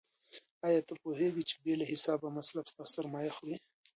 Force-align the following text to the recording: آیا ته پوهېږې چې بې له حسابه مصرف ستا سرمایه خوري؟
آیا 0.67 0.81
ته 0.87 0.93
پوهېږې 1.01 1.43
چې 1.49 1.55
بې 1.63 1.73
له 1.79 1.85
حسابه 1.91 2.27
مصرف 2.37 2.65
ستا 2.71 2.83
سرمایه 2.93 3.31
خوري؟ 3.37 3.55